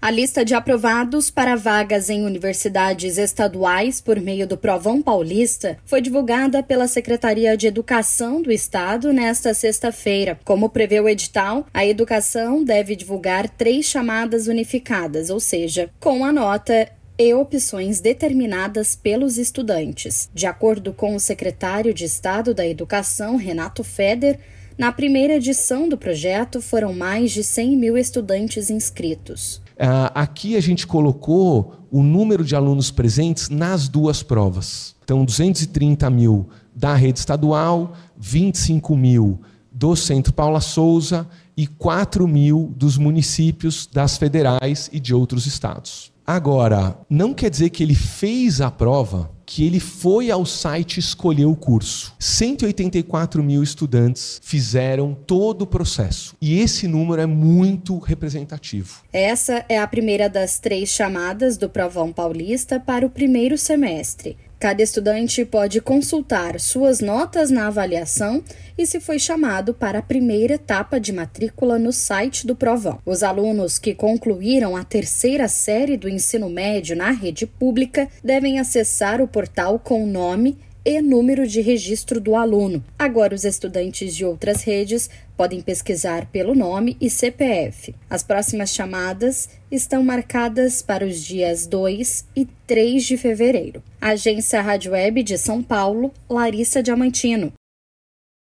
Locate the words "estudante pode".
64.82-65.80